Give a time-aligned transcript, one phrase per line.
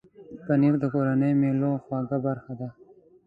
[0.45, 2.69] پنېر د کورنۍ مېلو خوږه برخه ده.